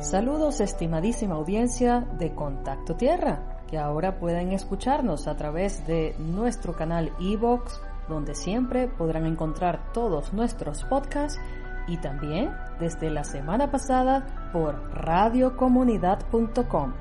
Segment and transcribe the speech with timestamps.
[0.00, 7.12] Saludos estimadísima audiencia de Contacto Tierra, que ahora pueden escucharnos a través de nuestro canal
[7.20, 11.40] Evox, donde siempre podrán encontrar todos nuestros podcasts
[11.88, 16.92] y también desde la semana pasada por radiocomunidad.com.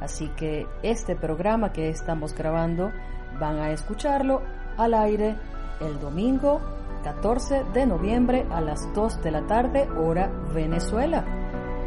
[0.00, 2.90] Así que este programa que estamos grabando
[3.38, 4.42] van a escucharlo
[4.76, 5.36] al aire
[5.80, 6.60] el domingo
[7.04, 11.41] 14 de noviembre a las 2 de la tarde hora Venezuela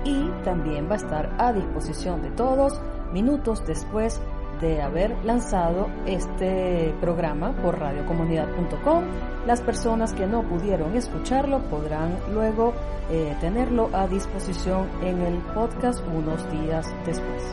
[0.05, 2.79] y también va a estar a disposición de todos
[3.11, 4.21] minutos después
[4.61, 9.03] de haber lanzado este programa por radiocomunidad.com.
[9.45, 12.73] Las personas que no pudieron escucharlo podrán luego
[13.09, 17.43] eh, tenerlo a disposición en el podcast unos días después.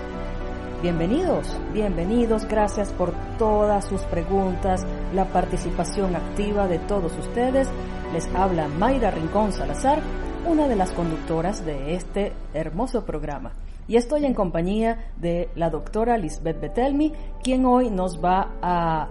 [0.83, 7.69] Bienvenidos, bienvenidos, gracias por todas sus preguntas, la participación activa de todos ustedes.
[8.13, 10.01] Les habla Mayra Rincón Salazar
[10.47, 13.53] una de las conductoras de este hermoso programa.
[13.87, 17.13] Y estoy en compañía de la doctora Lisbeth Betelmi,
[17.43, 19.09] quien hoy nos va a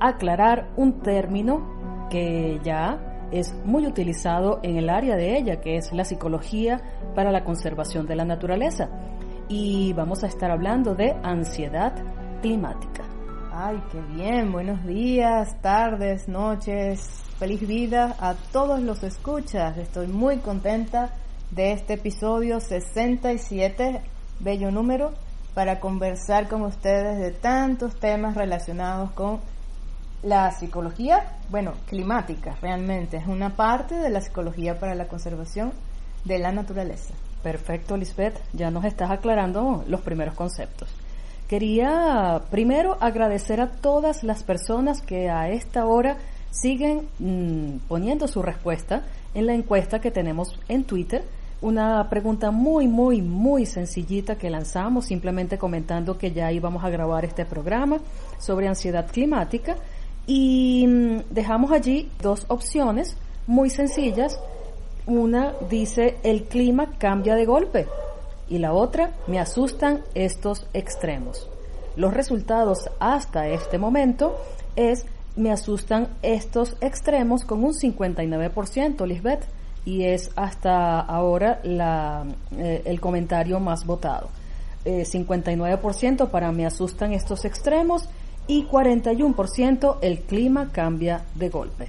[0.00, 5.92] aclarar un término que ya es muy utilizado en el área de ella, que es
[5.92, 6.80] la psicología
[7.14, 8.88] para la conservación de la naturaleza.
[9.48, 11.94] Y vamos a estar hablando de ansiedad
[12.40, 13.13] climática.
[13.56, 14.50] Ay, qué bien.
[14.50, 19.78] Buenos días, tardes, noches, Feliz vida a todos los escuchas.
[19.78, 21.10] Estoy muy contenta
[21.52, 24.00] de este episodio 67,
[24.40, 25.12] bello número,
[25.54, 29.38] para conversar con ustedes de tantos temas relacionados con
[30.24, 35.72] la psicología, bueno, climática, realmente es una parte de la psicología para la conservación
[36.24, 37.14] de la naturaleza.
[37.44, 40.88] Perfecto, Lisbeth, ya nos estás aclarando los primeros conceptos.
[41.54, 46.16] Quería primero agradecer a todas las personas que a esta hora
[46.50, 49.04] siguen mm, poniendo su respuesta
[49.34, 51.22] en la encuesta que tenemos en Twitter.
[51.62, 57.24] Una pregunta muy, muy, muy sencillita que lanzamos, simplemente comentando que ya íbamos a grabar
[57.24, 58.00] este programa
[58.40, 59.76] sobre ansiedad climática
[60.26, 63.16] y mm, dejamos allí dos opciones
[63.46, 64.40] muy sencillas.
[65.06, 67.86] Una dice el clima cambia de golpe
[68.48, 71.48] y la otra me asustan estos extremos.
[71.96, 74.36] Los resultados hasta este momento
[74.76, 75.06] es
[75.36, 79.44] me asustan estos extremos con un 59%, Lisbeth,
[79.84, 82.24] y es hasta ahora la,
[82.56, 84.28] eh, el comentario más votado.
[84.84, 88.08] 59% eh, para me asustan estos extremos
[88.46, 91.88] y 41% el clima cambia de golpe.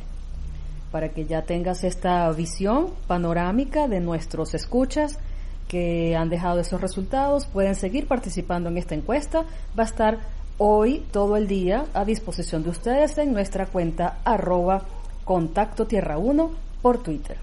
[0.92, 5.20] Para que ya tengas esta visión panorámica de nuestros escuchas
[5.68, 9.46] que han dejado esos resultados, pueden seguir participando en esta encuesta.
[9.78, 10.20] Va a estar
[10.58, 14.84] hoy todo el día a disposición de ustedes en nuestra cuenta arroba
[15.24, 17.38] contacto tierra 1 por Twitter.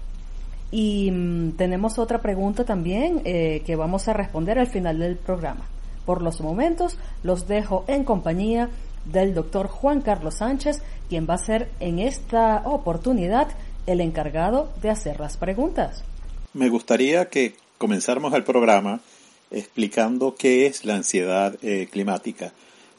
[0.71, 5.65] Y mm, tenemos otra pregunta también eh, que vamos a responder al final del programa.
[6.05, 8.69] Por los momentos los dejo en compañía
[9.05, 13.49] del doctor Juan Carlos Sánchez, quien va a ser en esta oportunidad
[13.85, 16.03] el encargado de hacer las preguntas.
[16.53, 19.01] Me gustaría que comenzáramos el programa
[19.51, 22.53] explicando qué es la ansiedad eh, climática.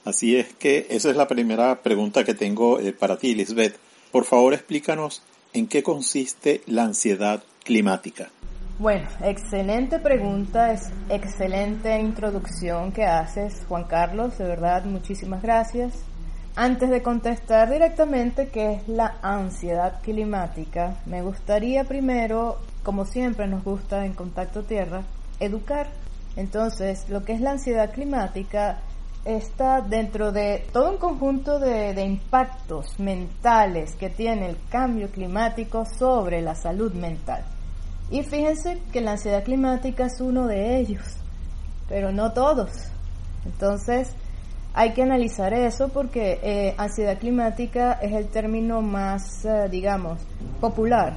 [0.05, 3.79] Así es que esa es la primera pregunta que tengo eh, para ti, Lisbeth.
[4.13, 5.23] Por favor, explícanos
[5.55, 8.29] en qué consiste la ansiedad climática.
[8.79, 15.95] Bueno, excelente pregunta, es excelente introducción que haces, Juan Carlos, de verdad, muchísimas gracias.
[16.57, 23.65] Antes de contestar directamente qué es la ansiedad climática, me gustaría primero, como siempre nos
[23.65, 25.03] gusta en Contacto Tierra,
[25.41, 25.89] educar.
[26.37, 28.79] Entonces, lo que es la ansiedad climática
[29.25, 36.43] está dentro de todo un conjunto de, impactos mentales que tiene el cambio climático sobre
[36.43, 37.43] la salud mental.
[38.11, 41.17] Y fíjense que la ansiedad climática es uno de ellos,
[41.89, 42.71] pero no todos.
[43.47, 44.15] Entonces,
[44.75, 50.21] hay que analizar eso porque eh, ansiedad climática es el término más, eh, digamos,
[50.61, 51.17] popular,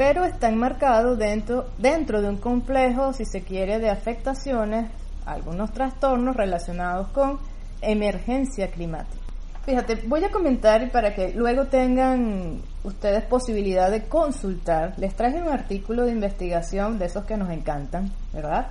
[0.00, 4.90] pero está enmarcado dentro, dentro de un complejo, si se quiere, de afectaciones
[5.26, 7.38] algunos trastornos relacionados con
[7.82, 9.22] emergencia climática.
[9.66, 14.94] Fíjate, voy a comentar para que luego tengan ustedes posibilidad de consultar.
[14.96, 18.68] Les traje un artículo de investigación de esos que nos encantan, ¿verdad?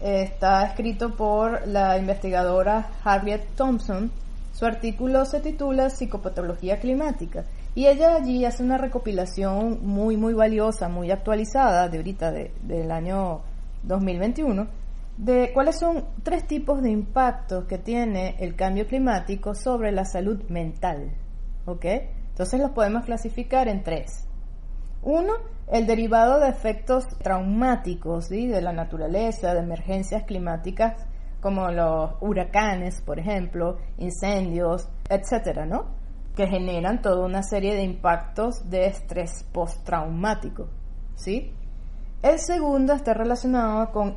[0.00, 4.10] Está escrito por la investigadora Harriet Thompson.
[4.54, 7.44] Su artículo se titula Psicopatología climática
[7.74, 13.42] y ella allí hace una recopilación muy, muy valiosa, muy actualizada de ahorita, del año
[13.84, 14.66] 2021,
[15.16, 20.42] de cuáles son tres tipos de impactos que tiene el cambio climático sobre la salud
[20.48, 21.12] mental.
[21.66, 21.84] ¿Ok?
[22.30, 24.26] Entonces los podemos clasificar en tres.
[25.02, 25.34] Uno,
[25.70, 28.46] el derivado de efectos traumáticos ¿sí?
[28.46, 31.06] de la naturaleza, de emergencias climáticas
[31.40, 35.99] como los huracanes, por ejemplo, incendios, etcétera, ¿no?
[36.34, 40.68] Que generan toda una serie de impactos de estrés postraumático.
[41.14, 41.52] ¿sí?
[42.22, 44.16] El segundo está relacionado con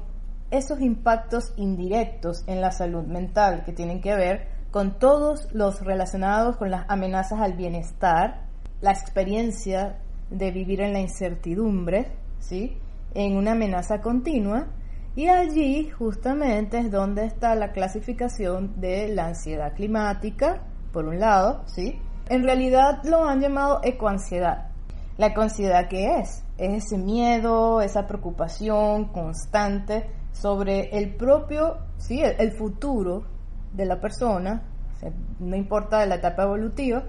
[0.51, 6.57] esos impactos indirectos en la salud mental que tienen que ver con todos los relacionados
[6.57, 8.47] con las amenazas al bienestar,
[8.81, 9.99] la experiencia
[10.29, 12.77] de vivir en la incertidumbre, ¿sí?
[13.13, 14.67] en una amenaza continua,
[15.15, 20.63] y allí justamente es donde está la clasificación de la ansiedad climática,
[20.93, 21.99] por un lado, ¿sí?
[22.29, 24.69] En realidad lo han llamado ecoansiedad.
[25.17, 26.45] La ecoansiedad qué es?
[26.57, 33.25] Es ese miedo, esa preocupación constante sobre el propio, sí, el, futuro
[33.73, 34.63] de la persona,
[35.39, 37.03] no importa la etapa evolutiva,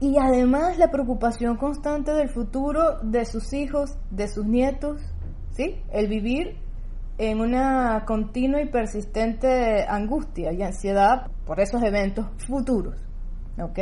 [0.00, 5.00] y además la preocupación constante del futuro de sus hijos, de sus nietos,
[5.50, 5.80] ¿sí?
[5.92, 6.58] El vivir
[7.18, 12.96] en una continua y persistente angustia y ansiedad por esos eventos futuros.
[13.60, 13.78] ¿Ok?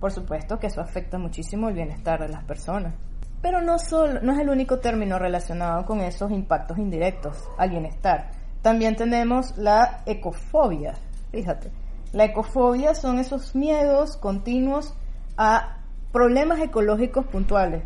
[0.00, 2.94] Por supuesto que eso afecta muchísimo el bienestar de las personas.
[3.40, 8.30] Pero no, solo, no es el único término relacionado con esos impactos indirectos al bienestar.
[8.62, 10.94] También tenemos la ecofobia.
[11.30, 11.70] Fíjate,
[12.12, 14.94] la ecofobia son esos miedos continuos
[15.36, 15.78] a
[16.12, 17.84] problemas ecológicos puntuales,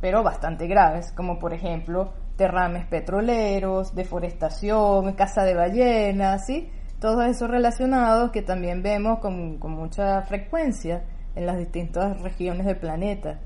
[0.00, 2.12] pero bastante graves, como por ejemplo
[2.42, 6.70] derrames petroleros, deforestación, caza de ballenas, ¿sí?
[7.00, 11.04] Todos esos relacionados que también vemos con, con mucha frecuencia
[11.34, 13.40] en las distintas regiones del planeta.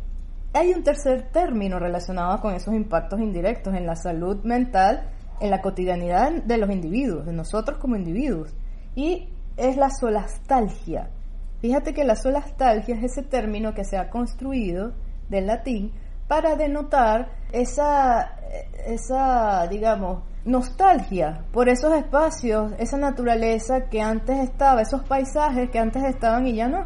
[0.52, 5.10] Hay un tercer término relacionado con esos impactos indirectos en la salud mental,
[5.40, 8.54] en la cotidianidad de los individuos, de nosotros como individuos,
[8.94, 11.10] y es la solastalgia.
[11.60, 14.92] Fíjate que la solastalgia es ese término que se ha construido
[15.28, 15.92] del latín
[16.28, 18.38] para denotar esa,
[18.86, 26.04] esa, digamos, nostalgia por esos espacios, esa naturaleza que antes estaba, esos paisajes que antes
[26.04, 26.84] estaban y ya no.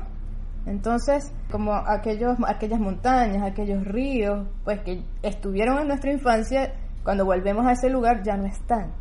[0.67, 7.67] Entonces, como aquellos, aquellas montañas, aquellos ríos, pues que estuvieron en nuestra infancia, cuando volvemos
[7.67, 8.93] a ese lugar ya no están.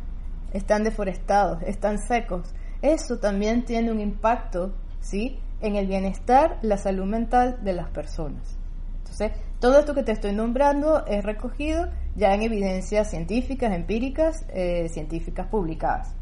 [0.52, 2.52] Están deforestados, están secos.
[2.82, 5.38] Eso también tiene un impacto, ¿sí?
[5.60, 8.56] En el bienestar, la salud mental de las personas.
[8.98, 14.88] Entonces, todo esto que te estoy nombrando es recogido ya en evidencias científicas, empíricas, eh,
[14.88, 16.14] científicas publicadas.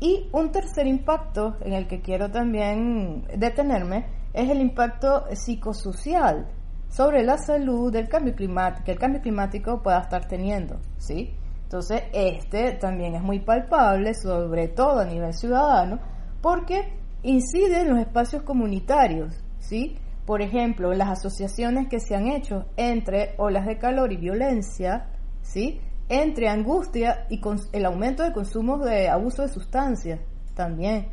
[0.00, 4.04] Y un tercer impacto en el que quiero también detenerme
[4.34, 6.46] es el impacto psicosocial
[6.88, 11.34] sobre la salud del cambio climático, que el cambio climático pueda estar teniendo, ¿sí?
[11.62, 15.98] Entonces, este también es muy palpable, sobre todo a nivel ciudadano,
[16.42, 16.92] porque
[17.22, 19.96] incide en los espacios comunitarios, ¿sí?
[20.26, 25.10] Por ejemplo, las asociaciones que se han hecho entre olas de calor y violencia,
[25.42, 25.80] ¿sí?
[26.08, 27.40] Entre angustia y
[27.72, 30.20] el aumento de consumo de abuso de sustancias
[30.54, 31.08] también,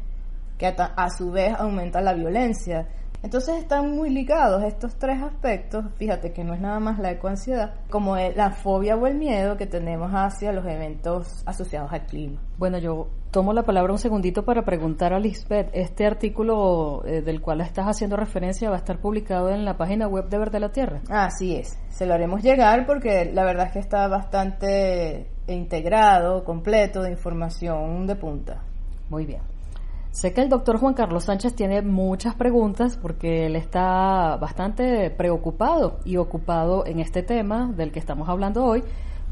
[0.58, 2.88] que a su vez aumenta la violencia.
[3.24, 7.76] Entonces están muy ligados estos tres aspectos, fíjate que no es nada más la ecoansiedad,
[7.90, 12.42] como la fobia o el miedo que tenemos hacia los eventos asociados al clima.
[12.58, 17.42] Bueno, yo tomo la palabra un segundito para preguntar a Lisbeth, este artículo eh, del
[17.42, 20.72] cual estás haciendo referencia va a estar publicado en la página web de Verde la
[20.72, 21.02] Tierra.
[21.10, 27.04] Así es, se lo haremos llegar porque la verdad es que está bastante integrado, completo
[27.04, 28.64] de información de punta.
[29.10, 29.51] Muy bien.
[30.12, 36.00] Sé que el doctor Juan Carlos Sánchez tiene muchas preguntas porque él está bastante preocupado
[36.04, 38.84] y ocupado en este tema del que estamos hablando hoy,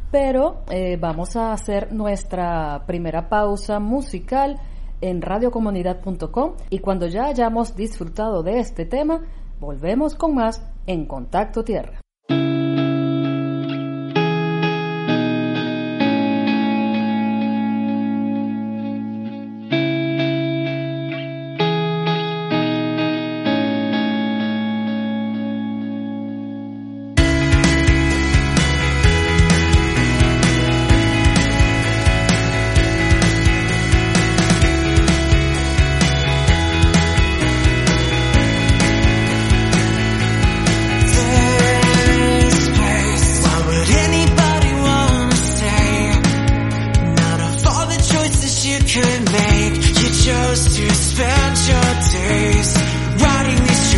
[0.09, 4.57] pero eh, vamos a hacer nuestra primera pausa musical
[5.01, 9.21] en radiocomunidad.com y cuando ya hayamos disfrutado de este tema,
[9.59, 11.99] volvemos con más en Contacto Tierra.
[51.19, 52.77] spend your days
[53.21, 53.88] writing these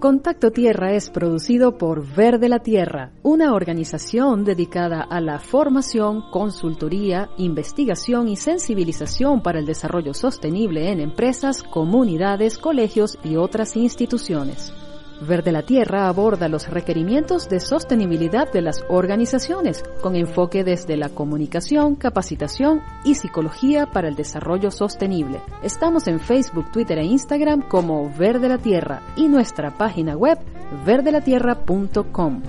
[0.00, 7.28] Contacto Tierra es producido por Verde la Tierra, una organización dedicada a la formación, consultoría,
[7.36, 14.72] investigación y sensibilización para el desarrollo sostenible en empresas, comunidades, colegios y otras instituciones.
[15.20, 21.10] Verde la Tierra aborda los requerimientos de sostenibilidad de las organizaciones con enfoque desde la
[21.10, 25.40] comunicación, capacitación y psicología para el desarrollo sostenible.
[25.62, 30.38] Estamos en Facebook, Twitter e Instagram como Verde la Tierra y nuestra página web
[30.86, 32.42] verdelatierra.com.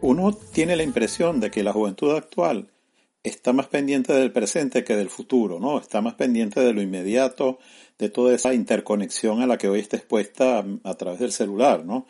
[0.00, 2.70] Uno tiene la impresión de que la juventud actual
[3.22, 5.78] está más pendiente del presente que del futuro, ¿no?
[5.78, 7.58] Está más pendiente de lo inmediato,
[7.98, 12.06] de toda esa interconexión a la que hoy está expuesta a, través del celular, ¿no?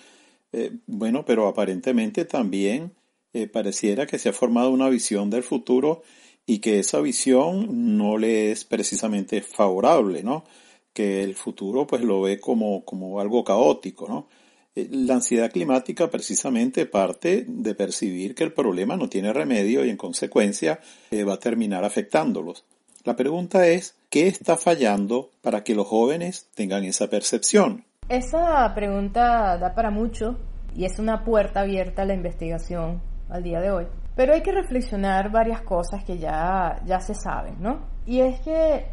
[0.52, 2.92] Eh, bueno, pero aparentemente también
[3.32, 6.02] eh, pareciera que se ha formado una visión del futuro
[6.46, 10.44] y que esa visión no le es precisamente favorable, ¿no?
[10.92, 14.28] Que el futuro pues lo ve como, como algo caótico, ¿no?
[14.76, 19.90] Eh, La ansiedad climática precisamente parte de percibir que el problema no tiene remedio y
[19.90, 22.64] en consecuencia eh, va a terminar afectándolos.
[23.04, 27.84] La pregunta es, ¿qué está fallando para que los jóvenes tengan esa percepción?
[28.08, 30.36] Esa pregunta da para mucho
[30.76, 33.86] y es una puerta abierta a la investigación al día de hoy.
[34.16, 37.86] Pero hay que reflexionar varias cosas que ya, ya se saben, ¿no?
[38.06, 38.86] Y es que,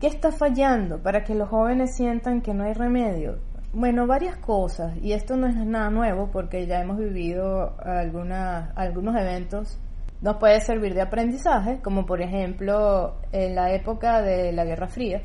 [0.00, 3.38] ¿qué está fallando para que los jóvenes sientan que no hay remedio?
[3.72, 9.14] Bueno, varias cosas, y esto no es nada nuevo porque ya hemos vivido algunas, algunos
[9.14, 9.78] eventos.
[10.20, 15.22] Nos puede servir de aprendizaje, como por ejemplo en la época de la Guerra Fría,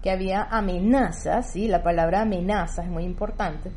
[0.00, 1.66] que había amenazas, ¿sí?
[1.66, 3.72] la palabra amenaza es muy importante.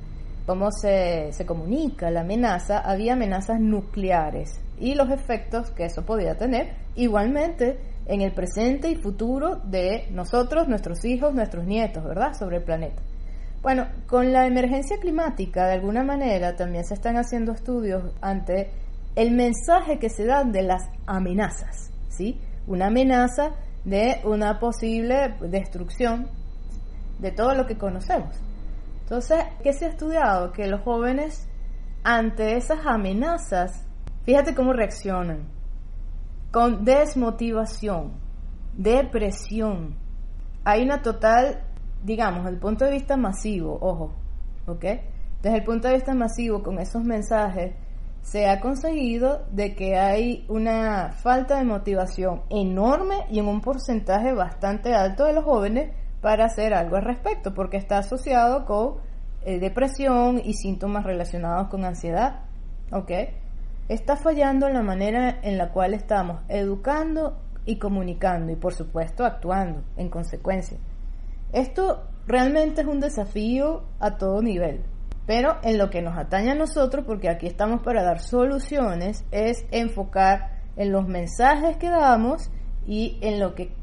[0.46, 6.38] Cómo se, se comunica la amenaza, había amenazas nucleares y los efectos que eso podía
[6.38, 12.34] tener igualmente en el presente y futuro de nosotros, nuestros hijos, nuestros nietos, ¿verdad?
[12.34, 13.02] Sobre el planeta.
[13.62, 18.72] Bueno, con la emergencia climática, de alguna manera, también se están haciendo estudios ante
[19.16, 22.40] el mensaje que se dan de las amenazas, ¿sí?
[22.66, 23.52] Una amenaza
[23.86, 26.28] de una posible destrucción
[27.20, 28.36] de todo lo que conocemos.
[29.04, 30.54] Entonces, ¿qué se ha estudiado?
[30.54, 31.48] Que los jóvenes,
[32.04, 33.86] ante esas amenazas,
[34.24, 35.50] fíjate cómo reaccionan.
[36.52, 38.14] Con desmotivación,
[38.76, 39.98] depresión.
[40.64, 41.62] Hay una total
[42.04, 44.14] digamos, el punto de vista masivo, ojo,
[44.68, 44.86] ¿ok?
[45.42, 47.74] Desde el punto de vista masivo, con esos mensajes,
[48.22, 54.34] se ha conseguido de que hay una falta de motivación enorme y en un porcentaje
[54.34, 55.92] bastante alto de los jóvenes
[56.22, 58.98] para hacer algo al respecto, porque está asociado con
[59.44, 62.42] eh, depresión y síntomas relacionados con ansiedad,
[62.92, 63.12] ¿ok?
[63.90, 69.84] Está fallando la manera en la cual estamos educando y comunicando y por supuesto actuando
[69.98, 70.78] en consecuencia.
[71.54, 74.84] Esto realmente es un desafío a todo nivel.
[75.26, 79.66] Pero en lo que nos atañe a nosotros, porque aquí estamos para dar soluciones, es
[79.72, 82.50] enfocar en los mensajes que damos
[82.86, 83.74] y en lo que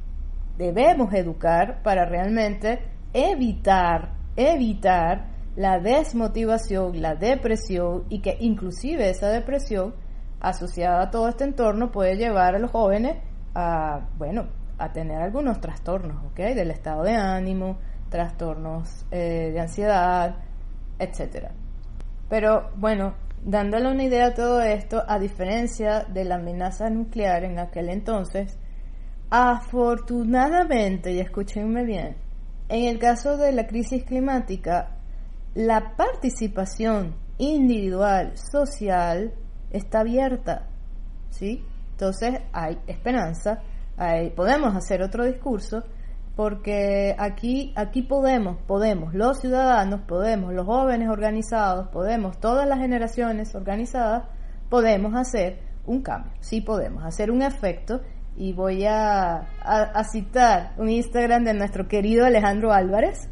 [0.57, 2.81] debemos educar para realmente
[3.13, 9.95] evitar, evitar la desmotivación, la depresión y que inclusive esa depresión
[10.41, 13.17] asociada a todo este entorno puede llevar a los jóvenes
[13.55, 14.47] a, bueno,
[14.79, 16.37] a tener algunos trastornos, ¿ok?
[16.37, 20.37] Del estado de ánimo, trastornos eh, de ansiedad,
[20.99, 21.53] etcétera.
[22.29, 23.14] Pero bueno,
[23.45, 28.59] dándole una idea a todo esto, a diferencia de la amenaza nuclear en aquel entonces,
[29.31, 32.17] afortunadamente, y escúchenme bien,
[32.69, 34.97] en el caso de la crisis climática,
[35.55, 39.33] la participación individual, social,
[39.71, 40.67] está abierta,
[41.31, 41.64] ¿sí?
[41.93, 43.61] Entonces hay esperanza
[44.37, 45.83] podemos hacer otro discurso
[46.37, 53.55] porque aquí, aquí podemos, podemos, los ciudadanos podemos, los jóvenes organizados, podemos, todas las generaciones
[53.57, 54.29] organizadas,
[54.69, 58.03] podemos hacer un cambio, sí podemos hacer un efecto
[58.37, 63.29] y voy a, a citar un Instagram de nuestro querido Alejandro Álvarez,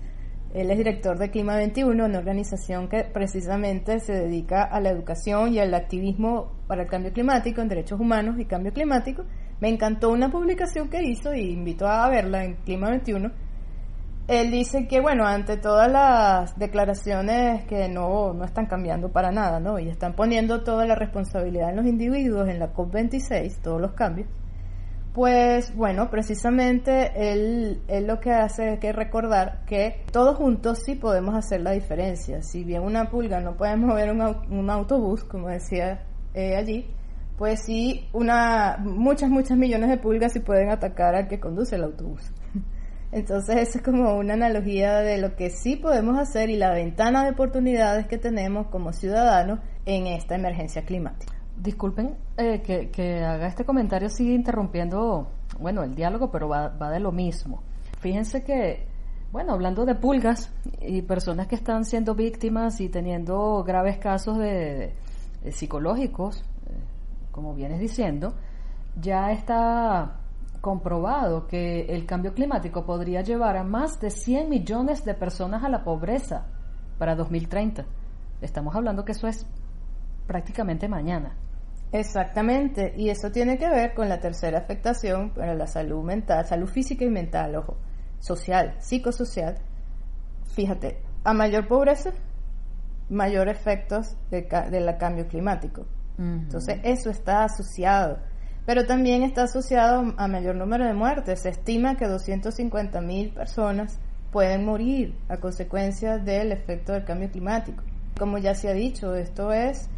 [0.56, 5.52] él es director de Clima 21, una organización que precisamente se dedica a la educación
[5.52, 9.24] y al activismo para el cambio climático, en derechos humanos y cambio climático.
[9.60, 13.30] Me encantó una publicación que hizo y invito a verla en Clima 21.
[14.28, 19.60] Él dice que, bueno, ante todas las declaraciones que no, no están cambiando para nada,
[19.60, 19.78] ¿no?
[19.78, 24.28] Y están poniendo toda la responsabilidad en los individuos en la COP26, todos los cambios.
[25.16, 30.94] Pues bueno, precisamente él, él, lo que hace es que recordar que todos juntos sí
[30.94, 32.42] podemos hacer la diferencia.
[32.42, 36.90] Si bien una pulga no puede mover un, autobús, como decía eh, allí,
[37.38, 41.84] pues sí, una, muchas, muchas millones de pulgas sí pueden atacar al que conduce el
[41.84, 42.22] autobús.
[43.12, 47.24] Entonces, eso es como una analogía de lo que sí podemos hacer y la ventana
[47.24, 51.32] de oportunidades que tenemos como ciudadanos en esta emergencia climática.
[51.56, 57.00] Disculpen eh, que, haga este comentario, sigue interrumpiendo, bueno, el diálogo, pero va, va de
[57.00, 57.62] lo mismo.
[58.00, 58.86] Fíjense que,
[59.30, 64.94] bueno, hablando de pulgas y personas que están siendo víctimas y teniendo graves casos de
[65.50, 66.44] psicológicos,
[67.36, 68.34] como vienes diciendo,
[68.98, 70.20] ya está
[70.62, 75.68] comprobado que el cambio climático podría llevar a más de 100 millones de personas a
[75.68, 76.46] la pobreza
[76.98, 77.84] para 2030.
[78.40, 79.46] Estamos hablando que eso es
[80.26, 81.36] prácticamente mañana.
[81.92, 86.66] Exactamente, y eso tiene que ver con la tercera afectación para la salud mental, salud
[86.66, 87.76] física y mental, ojo,
[88.18, 89.58] social, psicosocial.
[90.54, 92.12] Fíjate, a mayor pobreza,
[93.10, 95.86] mayor efectos del cambio climático.
[96.18, 98.18] Entonces, eso está asociado.
[98.64, 101.40] Pero también está asociado a mayor número de muertes.
[101.40, 103.98] Se estima que 250 mil personas
[104.32, 107.82] pueden morir a consecuencia del efecto del cambio climático.
[108.18, 109.88] Como ya se ha dicho, esto es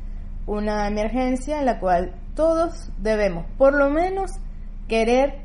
[0.46, 4.32] una emergencia en la cual todos debemos, por lo menos,
[4.86, 5.42] querer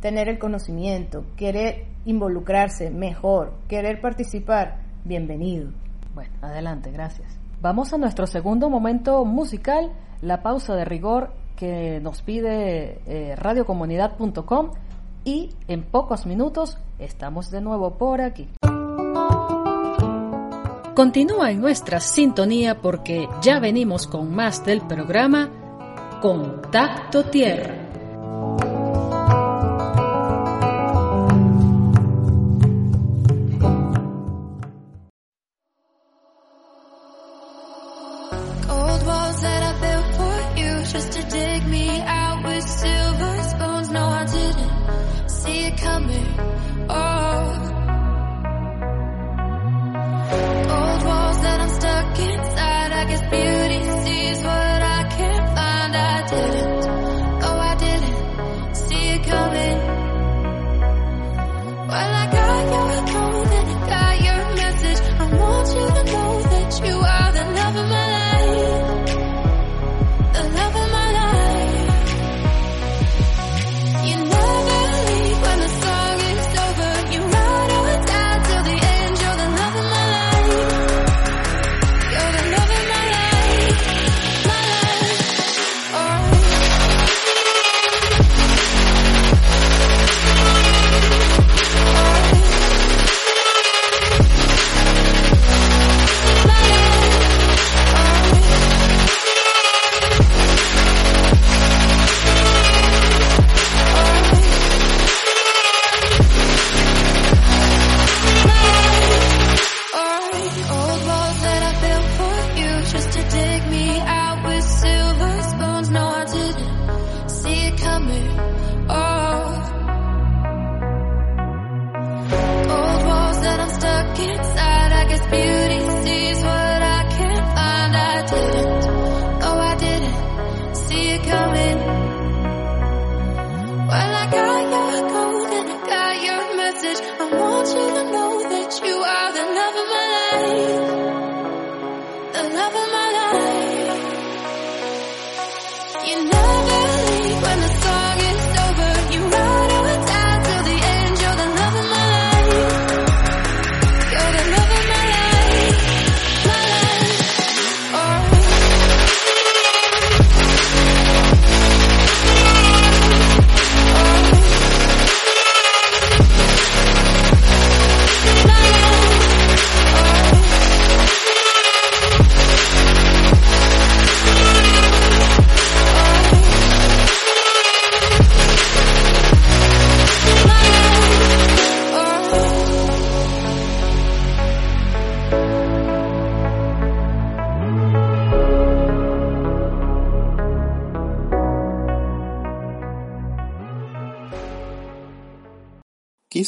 [0.00, 4.78] tener el conocimiento, querer involucrarse mejor, querer participar.
[5.04, 5.70] Bienvenido.
[6.14, 7.38] Bueno, adelante, gracias.
[7.60, 14.70] Vamos a nuestro segundo momento musical la pausa de rigor que nos pide eh, radiocomunidad.com
[15.24, 18.48] y en pocos minutos estamos de nuevo por aquí.
[20.94, 25.50] Continúa en nuestra sintonía porque ya venimos con más del programa
[26.20, 27.89] Contacto Tierra.
[45.76, 46.49] Coming.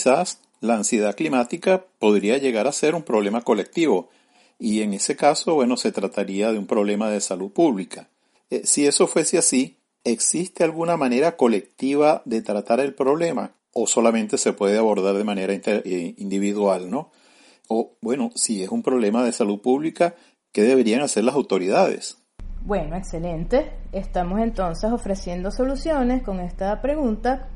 [0.02, 4.08] Quizás la ansiedad climática podría llegar a ser un problema colectivo
[4.58, 8.08] y en ese caso, bueno, se trataría de un problema de salud pública.
[8.50, 14.38] Eh, si eso fuese así, ¿existe alguna manera colectiva de tratar el problema o solamente
[14.38, 17.12] se puede abordar de manera eh, individual, no?
[17.68, 20.16] O bueno, si es un problema de salud pública,
[20.50, 22.18] ¿qué deberían hacer las autoridades?
[22.64, 23.70] Bueno, excelente.
[23.92, 27.50] Estamos entonces ofreciendo soluciones con esta pregunta.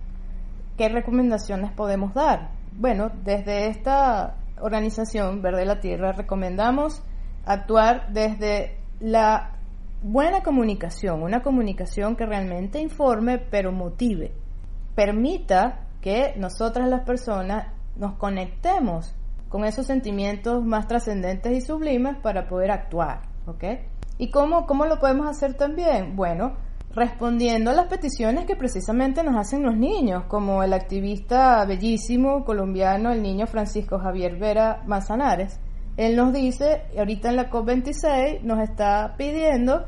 [0.77, 2.51] ¿Qué recomendaciones podemos dar?
[2.73, 7.03] Bueno, desde esta organización Verde la Tierra recomendamos
[7.47, 9.57] actuar desde la
[10.03, 14.33] buena comunicación, una comunicación que realmente informe pero motive,
[14.95, 19.15] permita que nosotras las personas nos conectemos
[19.49, 23.65] con esos sentimientos más trascendentes y sublimes para poder actuar, ¿ok?
[24.19, 26.17] ¿Y cómo, cómo lo podemos hacer también?
[26.17, 26.57] Bueno,
[26.97, 33.13] respondiendo a las peticiones que precisamente nos hacen los niños, como el activista bellísimo colombiano,
[33.13, 35.61] el niño Francisco Javier Vera Manzanares.
[35.99, 39.85] Él nos dice, ahorita en la COP26 nos está pidiendo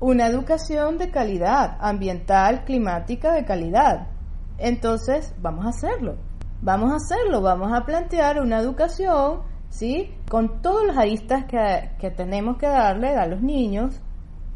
[0.00, 4.08] una educación de calidad, ambiental, climática de calidad.
[4.56, 6.16] Entonces, vamos a hacerlo.
[6.62, 10.14] Vamos a hacerlo, vamos a plantear una educación, ¿sí?
[10.30, 14.00] Con todas las aristas que, que tenemos que darle a los niños,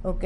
[0.03, 0.25] ¿ok?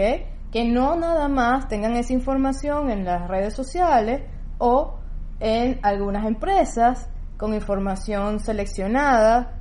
[0.55, 4.23] Que no nada más tengan esa información en las redes sociales
[4.59, 5.01] o
[5.41, 9.59] en algunas empresas con información seleccionada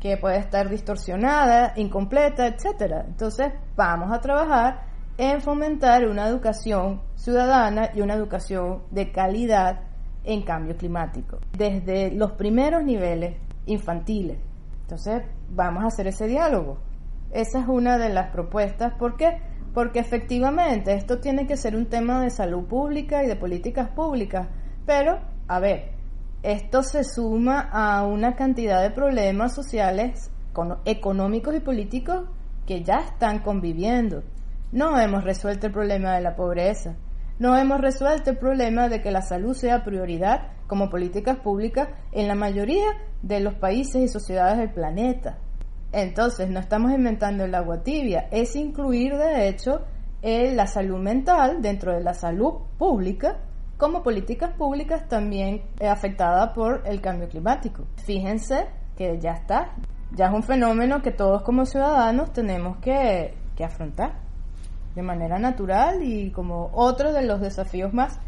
[0.00, 3.04] que puede estar distorsionada, incompleta, etcétera.
[3.06, 4.86] Entonces, vamos a trabajar
[5.18, 9.80] en fomentar una educación ciudadana y una educación de calidad
[10.24, 14.38] en cambio climático, desde los primeros niveles infantiles.
[14.80, 16.78] Entonces, vamos a hacer ese diálogo.
[17.32, 18.94] Esa es una de las propuestas.
[18.94, 19.51] ¿Por qué?
[19.74, 24.48] Porque efectivamente esto tiene que ser un tema de salud pública y de políticas públicas.
[24.84, 25.92] Pero, a ver,
[26.42, 30.30] esto se suma a una cantidad de problemas sociales
[30.84, 32.28] económicos y políticos
[32.66, 34.22] que ya están conviviendo.
[34.72, 36.96] No hemos resuelto el problema de la pobreza.
[37.38, 42.28] No hemos resuelto el problema de que la salud sea prioridad como políticas públicas en
[42.28, 42.86] la mayoría
[43.22, 45.38] de los países y sociedades del planeta.
[45.92, 49.84] Entonces, no estamos inventando el agua tibia, es incluir de hecho
[50.22, 53.38] la salud mental dentro de la salud pública
[53.76, 57.84] como políticas públicas también eh, afectada por el cambio climático.
[58.04, 59.72] Fíjense que ya está,
[60.12, 64.12] ya es un fenómeno que todos como ciudadanos tenemos que, que afrontar
[64.94, 68.20] de manera natural y como otro de los desafíos más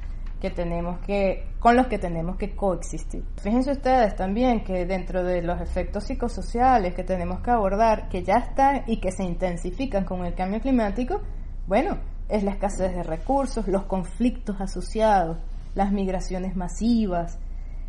[0.45, 3.25] que tenemos que con los que tenemos que coexistir.
[3.41, 8.35] Fíjense ustedes también que dentro de los efectos psicosociales que tenemos que abordar, que ya
[8.35, 11.23] están y que se intensifican con el cambio climático,
[11.67, 11.97] bueno,
[12.29, 15.39] es la escasez de recursos, los conflictos asociados,
[15.75, 17.39] las migraciones masivas,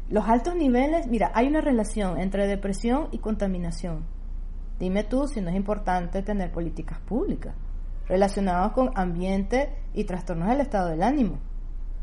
[0.08, 4.06] los altos niveles, mira, hay una relación entre depresión y contaminación.
[4.80, 7.54] Dime tú si no es importante tener políticas públicas
[8.08, 11.38] relacionadas con ambiente y trastornos del estado del ánimo.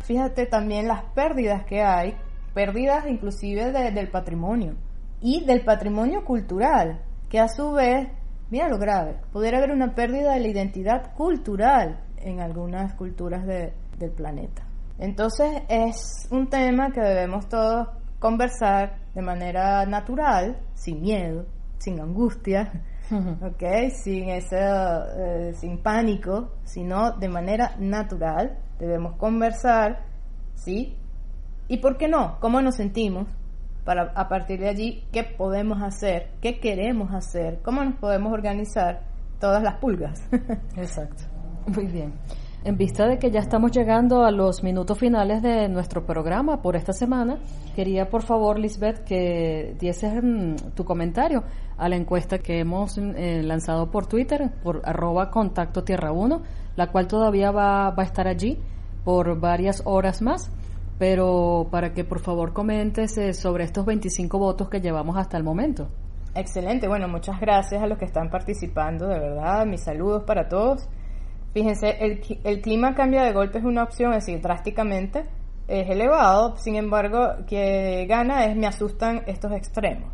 [0.03, 2.15] Fíjate también las pérdidas que hay,
[2.55, 4.75] pérdidas inclusive de- del patrimonio
[5.21, 8.09] y del patrimonio cultural, que a su vez,
[8.51, 13.73] mira lo grave, pudiera haber una pérdida de la identidad cultural en algunas culturas de-
[13.99, 14.63] del planeta.
[14.99, 17.89] Entonces es un tema que debemos todos
[18.19, 21.47] conversar de manera natural, sin miedo,
[21.79, 22.71] sin angustia,
[23.43, 23.91] ¿ok?
[23.93, 28.59] Sin ese, eh, sin pánico, sino de manera natural.
[28.79, 30.05] Debemos conversar,
[30.55, 30.97] ¿sí?
[31.69, 32.39] ¿Y por qué no?
[32.41, 33.29] ¿Cómo nos sentimos?
[33.85, 36.31] Para a partir de allí, ¿qué podemos hacer?
[36.41, 37.61] ¿Qué queremos hacer?
[37.63, 39.03] ¿Cómo nos podemos organizar
[39.41, 40.23] todas las pulgas?
[40.77, 41.25] Exacto.
[41.67, 42.13] Muy bien.
[42.65, 46.77] En vista de que ya estamos llegando a los minutos finales de nuestro programa por
[46.77, 47.39] esta semana,
[47.75, 51.43] quería por favor, Lisbeth, que dieses mm, tu comentario
[51.77, 56.41] a la encuesta que hemos eh, lanzado por Twitter, por arroba contacto tierra 1,
[56.77, 58.61] la cual todavía va, va a estar allí
[59.05, 60.53] por varias horas más,
[61.01, 65.43] pero para que por favor comentes eh, sobre estos 25 votos que llevamos hasta el
[65.43, 65.89] momento.
[66.37, 70.89] Excelente, bueno, muchas gracias a los que están participando, de verdad, mis saludos para todos.
[71.53, 75.25] Fíjense, el, clima cambia de golpe es una opción, es decir, drásticamente,
[75.69, 80.11] es elevado, sin embargo, que gana es me asustan estos extremos.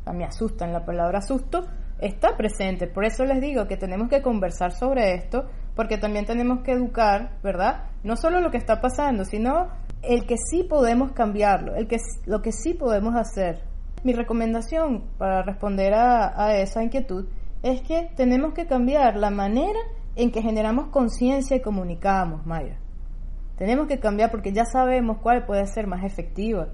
[0.00, 1.66] O sea, me asustan, la palabra susto
[1.98, 6.60] está presente, por eso les digo que tenemos que conversar sobre esto, porque también tenemos
[6.60, 7.90] que educar, ¿verdad?
[8.04, 9.68] No solo lo que está pasando, sino
[10.02, 11.96] el que sí podemos cambiarlo, el que,
[12.26, 13.60] lo que sí podemos hacer.
[14.04, 17.26] Mi recomendación para responder a esa inquietud
[17.62, 19.80] es que tenemos que cambiar la manera
[20.16, 22.78] en que generamos conciencia y comunicamos, Mayra.
[23.56, 26.68] Tenemos que cambiar porque ya sabemos cuál puede ser más efectiva.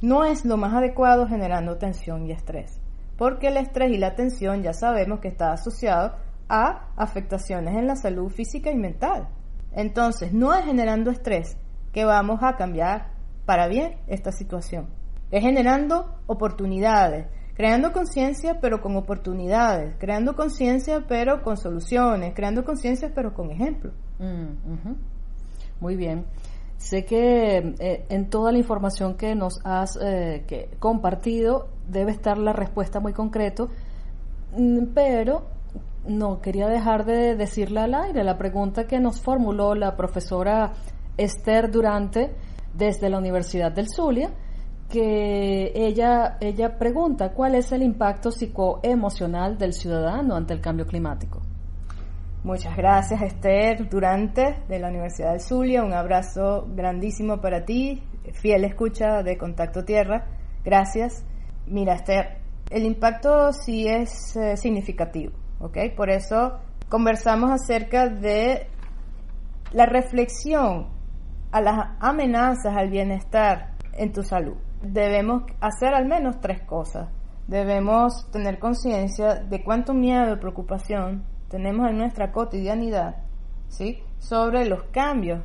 [0.00, 2.80] No es lo más adecuado generando tensión y estrés,
[3.16, 6.16] porque el estrés y la tensión ya sabemos que está asociado
[6.48, 9.28] a afectaciones en la salud física y mental.
[9.72, 11.56] Entonces, no es generando estrés
[11.92, 13.12] que vamos a cambiar
[13.46, 14.88] para bien esta situación.
[15.30, 23.12] Es generando oportunidades, creando conciencia pero con oportunidades, creando conciencia pero con soluciones, creando conciencia
[23.14, 23.94] pero con ejemplos.
[24.18, 24.94] Mm.
[25.80, 26.26] Muy bien.
[26.76, 32.38] Sé que eh, en toda la información que nos has eh, que compartido debe estar
[32.38, 33.68] la respuesta muy concreto,
[34.56, 35.46] mm, pero
[36.06, 40.72] no quería dejar de decirle al aire la pregunta que nos formuló la profesora
[41.16, 42.34] Esther Durante
[42.74, 44.30] desde la Universidad del Zulia,
[44.92, 51.40] que ella, ella pregunta cuál es el impacto psicoemocional del ciudadano ante el cambio climático.
[52.44, 58.02] Muchas gracias Esther Durante de la Universidad del Zulia, un abrazo grandísimo para ti,
[58.34, 60.26] fiel escucha de Contacto Tierra,
[60.62, 61.24] gracias.
[61.66, 65.78] Mira Esther, el impacto sí es eh, significativo, ¿ok?
[65.96, 66.58] Por eso
[66.90, 68.66] conversamos acerca de
[69.72, 70.88] la reflexión
[71.50, 74.56] a las amenazas al bienestar en tu salud.
[74.82, 77.08] Debemos hacer al menos tres cosas.
[77.46, 83.16] Debemos tener conciencia de cuánto miedo y preocupación tenemos en nuestra cotidianidad,
[83.68, 84.02] ¿sí?
[84.18, 85.42] Sobre los cambios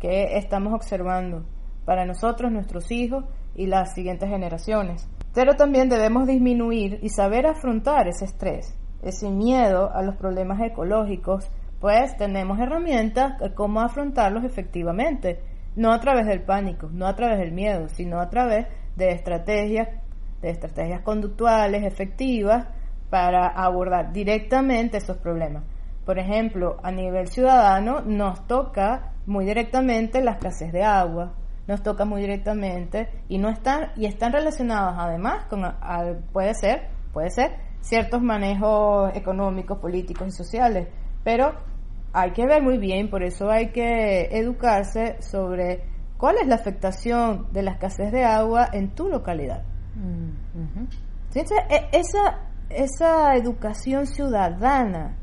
[0.00, 1.44] que estamos observando
[1.84, 5.08] para nosotros, nuestros hijos y las siguientes generaciones.
[5.34, 11.50] Pero también debemos disminuir y saber afrontar ese estrés, ese miedo a los problemas ecológicos,
[11.80, 15.40] pues tenemos herramientas de cómo afrontarlos efectivamente,
[15.76, 19.88] no a través del pánico, no a través del miedo, sino a través de estrategias,
[20.40, 22.68] de estrategias conductuales efectivas
[23.10, 25.64] para abordar directamente esos problemas.
[26.04, 31.34] Por ejemplo, a nivel ciudadano nos toca muy directamente la escasez de agua,
[31.68, 35.62] nos toca muy directamente y no están y están relacionados además con
[36.32, 40.88] puede ser puede ser ciertos manejos económicos, políticos y sociales.
[41.22, 41.54] Pero
[42.12, 45.84] hay que ver muy bien, por eso hay que educarse sobre
[46.18, 49.64] cuál es la afectación de la escasez de agua en tu localidad.
[51.34, 55.16] Entonces, e- esa, esa educación ciudadana,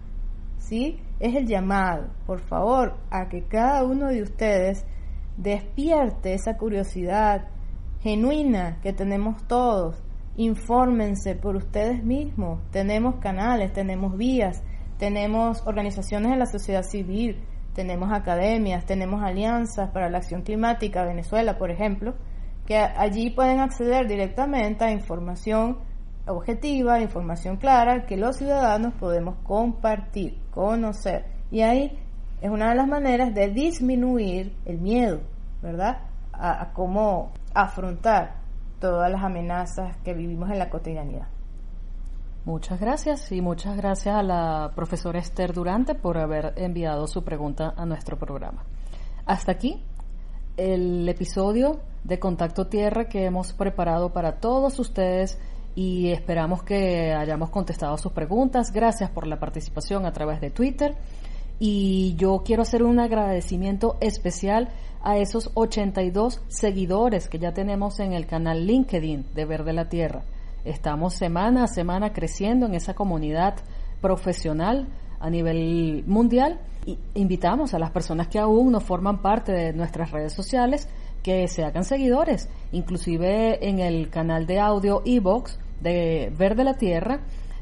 [0.58, 0.99] ¿sí?
[1.19, 4.86] Es el llamado, por favor, a que cada uno de ustedes
[5.38, 7.47] despierte esa curiosidad
[8.02, 10.02] genuina que tenemos todos.
[10.38, 12.62] Infórmense por ustedes mismos.
[12.71, 14.63] Tenemos canales, tenemos vías,
[15.00, 17.42] tenemos organizaciones de la sociedad civil,
[17.74, 22.16] tenemos academias, tenemos alianzas para la acción climática, Venezuela, por ejemplo,
[22.66, 25.80] que allí pueden acceder directamente a información
[26.28, 31.26] objetiva, información clara, que los ciudadanos podemos compartir, conocer.
[31.50, 31.98] Y ahí
[32.42, 35.22] es una de las maneras de disminuir el miedo,
[35.62, 36.02] ¿verdad?
[36.34, 38.36] A, a cómo afrontar
[38.80, 41.38] todas las amenazas que vivimos en la cotidianidad.
[42.45, 47.73] Muchas gracias y muchas gracias a la profesora Esther Durante por haber enviado su pregunta
[47.75, 48.63] a nuestro programa.
[49.25, 49.84] Hasta aquí
[50.56, 55.38] el episodio de Contacto Tierra que hemos preparado para todos ustedes
[55.75, 58.71] y esperamos que hayamos contestado sus preguntas.
[58.71, 60.95] Gracias por la participación a través de Twitter
[61.60, 64.69] y yo quiero hacer un agradecimiento especial
[65.04, 70.23] a esos 82 seguidores que ya tenemos en el canal LinkedIn de Verde la Tierra.
[70.65, 73.56] Estamos semana a semana creciendo en esa comunidad
[74.02, 74.88] profesional
[75.19, 80.12] a nivel mundial y invitamos a las personas que aún no forman parte de nuestras
[80.12, 80.88] redes sociales
[81.24, 87.22] que se hagan seguidores, inclusive en el canal de audio Evox de Verde la Tierra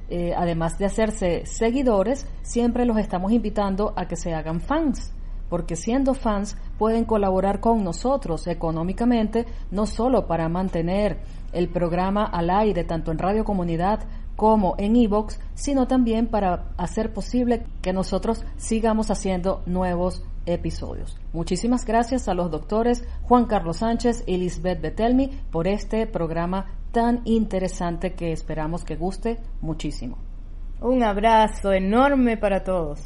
[0.10, 5.12] eh, además de hacerse seguidores, siempre los estamos invitando a que se hagan fans,
[5.50, 11.20] porque siendo fans pueden colaborar con nosotros económicamente, no solo para mantener
[11.54, 14.02] el programa al aire, tanto en Radio Comunidad
[14.36, 21.18] como en Evox, sino también para hacer posible que nosotros sigamos haciendo nuevos episodios.
[21.34, 27.22] Muchísimas gracias a los doctores Juan Carlos Sánchez y Lisbeth Betelmi por este programa tan
[27.26, 30.18] interesante que esperamos que guste muchísimo.
[30.82, 33.00] Un abrazo enorme para todos.